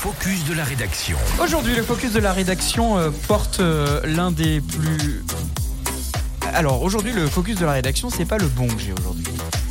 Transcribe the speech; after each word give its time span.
focus 0.00 0.46
de 0.46 0.54
la 0.54 0.64
rédaction. 0.64 1.18
Aujourd'hui, 1.42 1.74
le 1.74 1.82
focus 1.82 2.14
de 2.14 2.20
la 2.20 2.32
rédaction 2.32 2.96
euh, 2.96 3.10
porte 3.28 3.60
euh, 3.60 4.00
l'un 4.06 4.30
des 4.30 4.62
plus. 4.62 5.22
Alors 6.54 6.82
aujourd'hui, 6.82 7.12
le 7.12 7.26
focus 7.26 7.56
de 7.56 7.66
la 7.66 7.72
rédaction, 7.72 8.08
c'est 8.08 8.24
pas 8.24 8.38
le 8.38 8.46
bon 8.46 8.66
que 8.66 8.80
j'ai 8.80 8.94
aujourd'hui. 8.94 9.29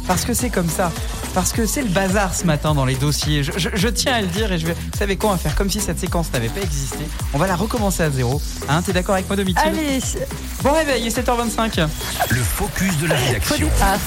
Parce 0.09 0.25
que 0.25 0.33
c'est 0.33 0.49
comme 0.49 0.67
ça. 0.67 0.91
Parce 1.35 1.51
que 1.53 1.67
c'est 1.67 1.83
le 1.83 1.87
bazar 1.89 2.33
ce 2.33 2.43
matin 2.45 2.73
dans 2.73 2.83
les 2.85 2.95
dossiers. 2.95 3.43
Je, 3.43 3.51
je- 3.57 3.69
je 3.75 3.87
tiens 3.87 4.15
à 4.15 4.21
le 4.21 4.27
dire 4.27 4.51
et 4.51 4.57
je 4.57 4.65
vais. 4.65 4.73
Vous 4.73 4.97
savez 4.97 5.15
quoi 5.17 5.29
On 5.29 5.33
va 5.33 5.37
faire 5.37 5.53
comme 5.55 5.69
si 5.69 5.79
cette 5.79 5.99
séquence 5.99 6.33
n'avait 6.33 6.49
pas 6.49 6.61
existé. 6.61 6.97
On 7.31 7.37
va 7.37 7.45
la 7.45 7.55
recommencer 7.55 8.01
à 8.01 8.09
zéro. 8.09 8.41
Hein, 8.67 8.81
T'es 8.81 8.91
d'accord 8.91 9.13
avec 9.13 9.27
moi, 9.29 9.35
Domitil 9.35 9.61
Allez, 9.63 9.99
Bon 10.63 10.71
réveil, 10.73 11.03
il 11.03 11.07
est 11.07 11.15
7h25. 11.15 11.87
Le 12.31 12.41
focus 12.41 12.97
de 12.97 13.05
la 13.05 13.15
départ. 13.21 13.97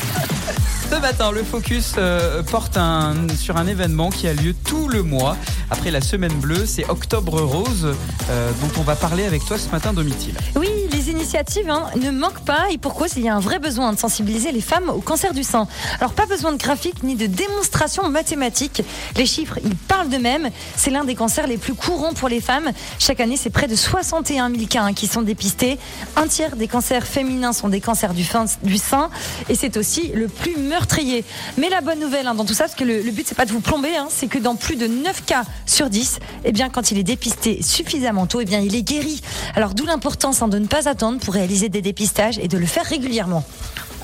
Ce 0.91 0.97
matin, 1.01 1.31
le 1.31 1.43
focus 1.45 1.95
euh, 1.97 2.43
porte 2.43 2.77
un- 2.77 3.15
sur 3.39 3.57
un 3.57 3.67
événement 3.69 4.11
qui 4.11 4.27
a 4.27 4.35
lieu 4.35 4.53
tout 4.65 4.89
le 4.89 5.03
mois. 5.05 5.37
Après 5.71 5.91
la 5.93 6.01
semaine 6.01 6.35
bleue, 6.35 6.67
c'est 6.67 6.91
Octobre 6.91 7.41
Rose, 7.41 7.95
euh, 8.29 8.51
dont 8.61 8.81
on 8.81 8.83
va 8.83 8.97
parler 8.97 9.25
avec 9.25 9.45
toi 9.47 9.57
ce 9.57 9.69
matin, 9.71 9.93
Domitil. 9.95 10.35
Oui, 10.57 10.69
les 11.05 11.11
initiatives 11.11 11.71
hein, 11.71 11.87
ne 11.97 12.11
manquent 12.11 12.45
pas 12.45 12.71
et 12.71 12.79
pour 12.79 12.95
cause, 12.95 13.13
il 13.17 13.25
y 13.25 13.29
a 13.29 13.35
un 13.35 13.41
vrai 13.41 13.59
besoin 13.59 13.93
de 13.93 13.99
sensibiliser 13.99 14.53
les 14.53 14.61
femmes 14.61 14.89
au 14.91 15.01
cancer 15.01 15.33
du 15.33 15.43
sein. 15.43 15.67
Alors 15.99 16.13
pas 16.13 16.27
besoin 16.27 16.53
de 16.53 16.59
graphiques 16.59 17.03
ni 17.03 17.15
de 17.15 17.27
démonstrations 17.27 18.09
mathématiques. 18.09 18.83
Les 19.17 19.27
chiffres, 19.27 19.59
ils 19.65 19.75
parlent 19.75 20.09
d'eux-mêmes. 20.09 20.51
C'est 20.77 20.91
l'un 20.91 21.05
des 21.05 21.15
cancers 21.15 21.47
les 21.47 21.57
plus 21.57 21.75
courants 21.75 22.13
pour 22.13 22.29
les 22.29 22.41
femmes. 22.41 22.71
Chaque 22.99 23.21
année, 23.21 23.37
c'est 23.37 23.51
près 23.51 23.69
de 23.69 23.75
61 23.75 24.51
000 24.51 24.67
cas 24.67 24.83
hein, 24.83 24.93
qui 24.93 25.07
sont 25.07 25.23
dépistés. 25.23 25.79
Un 26.17 26.27
tiers 26.27 26.57
des 26.57 26.69
cancers 26.69 27.07
féminins 27.07 27.53
sont 27.53 27.69
des 27.69 27.81
cancers 27.81 28.15
du, 28.15 28.25
sein 28.25 29.11
et 29.49 29.55
c'est 29.55 29.77
aussi 29.77 30.13
le 30.15 30.29
plus 30.29 30.57
meurtrier. 30.57 31.25
Mais 31.59 31.69
la 31.69 31.81
bonne 31.81 32.01
nouvelle 32.01 32.27
hein, 32.27 32.35
dans 32.35 32.45
tout 32.45 32.55
ça, 32.55 32.65
parce 32.65 32.77
que 32.77 32.85
le, 32.85 33.01
le 33.01 33.11
but 33.11 33.27
c'est 33.27 33.35
pas 33.35 33.47
de 33.47 33.53
vous 33.53 33.61
plomber, 33.61 33.91
c'est 34.09 34.29
que 34.29 34.39
dans 34.39 34.57
plus 34.57 34.77
de 34.77 34.87
9 34.87 35.25
cas 35.25 35.45
sur 35.67 35.89
10, 35.91 36.19
eh 36.45 36.53
bien 36.53 36.69
quand 36.69 36.91
il 36.91 36.99
est 36.99 37.03
dépisté 37.03 37.63
suffisamment 37.63 38.27
tôt, 38.27 38.41
eh 38.41 38.45
bien 38.45 38.61
il 38.61 38.77
est 38.77 38.83
guéri. 38.83 39.23
Alors 39.55 39.75
d'où 39.75 39.85
l'importance 39.85 40.43
de 40.49 40.59
ne 40.59 40.67
pas 40.67 40.89
pour 40.95 41.35
réaliser 41.35 41.69
des 41.69 41.83
dépistages 41.83 42.39
et 42.39 42.49
de 42.49 42.59
le 42.59 42.67
faire 42.67 42.85
régulièrement. 42.85 43.45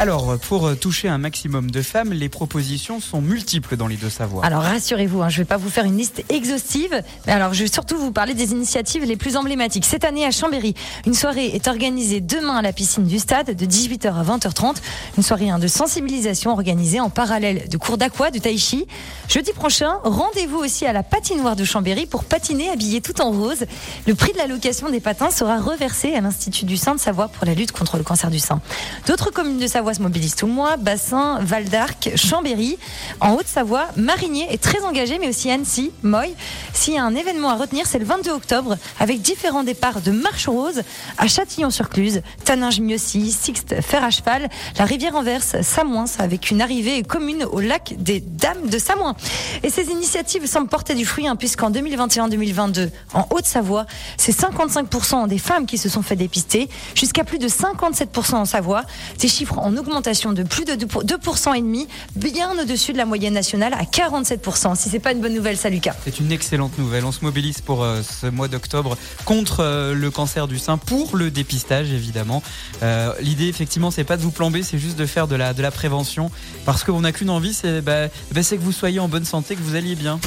Alors, 0.01 0.39
pour 0.39 0.69
euh, 0.69 0.77
toucher 0.77 1.09
un 1.09 1.19
maximum 1.19 1.73
de 1.73 1.83
femmes, 1.83 2.13
les 2.13 2.29
propositions 2.29 3.01
sont 3.01 3.21
multiples 3.21 3.77
dans 3.77 3.89
les 3.89 3.97
deux 3.97 4.09
savoirs. 4.09 4.45
Alors 4.45 4.63
rassurez-vous, 4.63 5.23
hein, 5.23 5.29
je 5.29 5.39
ne 5.39 5.43
vais 5.43 5.49
pas 5.49 5.57
vous 5.57 5.71
faire 5.71 5.85
une 5.87 5.97
liste 5.97 6.23
exhaustive, 6.29 7.03
mais 7.27 7.33
alors 7.33 7.53
je 7.53 7.65
vais 7.65 7.73
surtout 7.73 7.99
vous 7.99 8.13
parler 8.13 8.35
des 8.35 8.53
initiatives 8.53 9.03
les 9.03 9.17
plus 9.17 9.37
emblématiques. 9.37 9.85
Cette 9.85 10.05
année 10.05 10.25
à 10.25 10.31
Chambéry, 10.31 10.75
une 11.05 11.15
soirée 11.15 11.47
est 11.47 11.67
organisée 11.67 12.21
demain 12.21 12.55
à 12.55 12.63
la 12.63 12.73
piscine 12.73 13.07
du 13.07 13.19
stade 13.19 13.57
de 13.57 13.67
18h 13.67 14.15
à 14.15 14.23
20h30. 14.23 14.77
Une 15.17 15.25
soirée 15.25 15.51
hein, 15.51 15.59
de 15.59 15.67
sensibilisation 15.67 16.53
organisée 16.53 17.01
en 17.01 17.11
parallèle 17.11 17.69
de 17.69 17.77
cours 17.77 17.99
d'aqua, 17.99 18.31
de 18.31 18.39
tai 18.39 18.57
chi. 18.57 18.87
Jeudi 19.29 19.53
prochain, 19.53 19.99
rendez-vous 20.05 20.59
aussi 20.59 20.87
à 20.87 20.93
la 20.93 21.03
patinoire 21.03 21.57
de 21.57 21.65
Chambéry 21.65 22.07
pour 22.07 22.23
patiner 22.23 22.71
habillé 22.71 23.01
tout 23.01 23.21
en 23.21 23.33
rose. 23.33 23.65
Le 24.07 24.15
prix 24.15 24.33
de 24.33 24.39
la 24.39 24.47
location 24.47 24.91
des 24.91 25.01
patins 25.01 25.33
sera 25.33 25.59
reversé 25.59 26.15
à 26.15 26.21
l'Institut 26.21 26.67
du 26.67 26.77
sein 26.77 26.95
de 26.95 27.01
Savoie 27.01 27.27
pour 27.27 27.45
la 27.45 27.55
lutte 27.55 27.73
contre 27.73 27.97
le 27.97 28.05
cancer 28.05 28.31
du 28.31 28.39
sein. 28.39 28.61
D'autres 29.09 29.33
communes 29.33 29.59
de 29.59 29.67
Savoie 29.67 29.88
se 29.95 30.03
mobilisent 30.03 30.35
tout 30.35 30.47
le 30.47 30.53
mois, 30.53 30.77
Bassin, 30.77 31.39
Val 31.41 31.65
d'Arc, 31.65 32.11
Chambéry. 32.17 32.79
En 33.21 33.35
Haute-Savoie, 33.35 33.87
Marigné 33.97 34.53
est 34.53 34.63
très 34.63 34.83
engagé, 34.85 35.19
mais 35.19 35.29
aussi 35.29 35.51
Annecy, 35.51 35.91
Moy. 36.03 36.35
S'il 36.73 36.95
y 36.95 36.99
a 36.99 37.05
un 37.05 37.15
événement 37.15 37.51
à 37.51 37.57
retenir, 37.57 37.87
c'est 37.87 37.99
le 37.99 38.05
22 38.05 38.31
octobre, 38.31 38.77
avec 38.99 39.21
différents 39.21 39.65
départs 39.65 40.01
de 40.01 40.11
marche 40.11 40.49
rose 40.49 40.83
à 41.17 41.27
Châtillon-sur-Cluse, 41.27 42.23
Taninges-Mieuxy, 42.45 43.33
Sixte, 43.33 43.81
Fer 43.81 44.05
à 44.05 44.11
cheval, 44.11 44.49
la 44.79 44.85
Rivière-Anverse, 44.85 45.63
Samoins, 45.63 46.07
avec 46.19 46.51
une 46.51 46.61
arrivée 46.61 47.03
commune 47.03 47.45
au 47.45 47.61
lac 47.61 47.95
des 47.99 48.21
Dames 48.21 48.69
de 48.69 48.79
Samoins. 48.79 49.17
Et 49.63 49.71
ces 49.71 49.91
initiatives 49.91 50.47
semblent 50.47 50.69
porter 50.69 50.95
du 50.95 51.05
fruit, 51.05 51.27
hein, 51.27 51.37
puisqu'en 51.37 51.71
2021-2022, 51.71 52.91
en 53.15 53.27
Haute-Savoie, 53.31 53.87
c'est 54.17 54.39
55% 54.39 55.29
des 55.29 55.39
femmes 55.39 55.67
qui 55.67 55.79
se 55.79 55.89
sont 55.89 56.03
fait 56.03 56.17
dépister, 56.17 56.69
jusqu'à 56.95 57.25
plus 57.25 57.39
de 57.39 57.49
57% 57.49 58.35
en 58.35 58.45
Savoie. 58.45 58.83
Ces 59.17 59.29
chiffres 59.29 59.59
en 59.59 59.77
augmentation 59.79 60.33
de 60.33 60.43
plus 60.43 60.65
de 60.65 60.73
2% 60.73 61.57
et 61.57 61.61
demi, 61.61 61.89
bien 62.17 62.51
au-dessus 62.59 62.93
de 62.93 62.99
la 62.99 63.07
moyenne 63.07 63.35
nationale 63.35 63.75
à 63.75 63.85
47%. 63.85 64.77
Si 64.77 64.89
c'est 64.89 64.99
pas 64.99 65.13
une 65.13 65.21
bonne 65.21 65.35
nouvelle, 65.35 65.57
ça 65.57 65.71
Lucas. 65.71 65.95
C'est 66.05 66.21
une 66.21 66.33
excellente 66.33 66.79
nouvelle. 66.79 67.05
On 67.05 67.13
se 67.13 67.25
mobilise 67.25 67.61
pour 67.61 67.83
euh, 67.83 68.03
ce 68.03 68.27
mois 68.27 68.49
d'octobre 68.49 68.97
contre 69.25 69.61
euh, 69.61 69.95
le 69.95 70.11
cancer 70.11 70.49
du 70.49 70.59
sein, 70.59 70.79
pour 70.79 71.17
le 71.17 71.31
dépistage 71.31 71.93
évidemment. 71.93 72.43
Euh, 72.83 73.13
L'idée 73.21 73.49
effectivement, 73.49 73.91
c'est 73.91 74.05
pas 74.05 74.17
de 74.17 74.23
vous 74.23 74.31
plomber, 74.31 74.63
c'est 74.63 74.79
juste 74.79 74.99
de 74.99 75.07
faire 75.07 75.29
de 75.29 75.37
la, 75.37 75.55
de 75.55 75.63
la 75.63 75.71
prévention, 75.71 76.31
parce 76.65 76.85
qu'on 76.85 77.01
n'a 77.01 77.13
qu'une 77.13 77.31
envie, 77.31 77.57
bah, 77.85 78.09
bah, 78.33 78.43
c'est 78.43 78.57
que 78.57 78.63
vous 78.63 78.73
soyez 78.73 79.01
en 79.01 79.09
bonne 79.09 79.25
santé, 79.25 79.55
que 79.57 79.63
vous 79.63 79.75
alliez 79.75 79.95
bien. 79.95 80.21